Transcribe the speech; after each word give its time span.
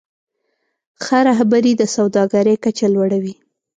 ښه 1.03 1.19
رهبري 1.27 1.73
د 1.77 1.83
سوداګرۍ 1.95 2.55
کچه 2.63 2.87
لوړوي. 2.93 3.35